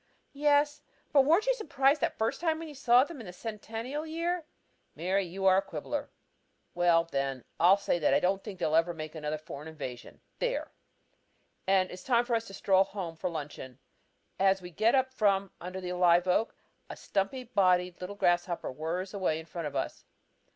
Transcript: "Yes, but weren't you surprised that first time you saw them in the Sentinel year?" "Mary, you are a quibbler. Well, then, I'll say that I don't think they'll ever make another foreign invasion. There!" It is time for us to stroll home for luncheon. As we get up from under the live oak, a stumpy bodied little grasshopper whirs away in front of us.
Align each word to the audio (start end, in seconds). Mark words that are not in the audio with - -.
"Yes, 0.33 0.81
but 1.13 1.25
weren't 1.25 1.45
you 1.45 1.53
surprised 1.53 2.01
that 2.01 2.17
first 2.17 2.41
time 2.41 2.63
you 2.63 2.73
saw 2.73 3.03
them 3.03 3.19
in 3.19 3.27
the 3.27 3.31
Sentinel 3.31 4.03
year?" 4.03 4.47
"Mary, 4.95 5.23
you 5.23 5.45
are 5.45 5.57
a 5.57 5.61
quibbler. 5.61 6.09
Well, 6.73 7.03
then, 7.03 7.43
I'll 7.59 7.77
say 7.77 7.99
that 7.99 8.11
I 8.11 8.19
don't 8.19 8.43
think 8.43 8.57
they'll 8.57 8.73
ever 8.73 8.95
make 8.95 9.13
another 9.13 9.37
foreign 9.37 9.67
invasion. 9.67 10.19
There!" 10.39 10.71
It 11.67 11.91
is 11.91 12.03
time 12.03 12.25
for 12.25 12.35
us 12.35 12.47
to 12.47 12.53
stroll 12.55 12.85
home 12.85 13.15
for 13.15 13.29
luncheon. 13.29 13.77
As 14.39 14.59
we 14.59 14.71
get 14.71 14.95
up 14.95 15.13
from 15.13 15.51
under 15.61 15.79
the 15.79 15.93
live 15.93 16.25
oak, 16.27 16.55
a 16.89 16.97
stumpy 16.97 17.43
bodied 17.43 18.01
little 18.01 18.15
grasshopper 18.15 18.71
whirs 18.71 19.13
away 19.13 19.39
in 19.39 19.45
front 19.45 19.67
of 19.67 19.75
us. 19.75 20.03